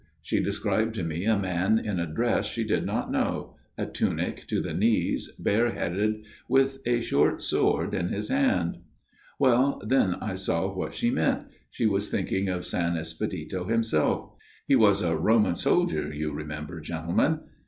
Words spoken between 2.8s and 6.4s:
not know a tunic to the knees, bareheaded,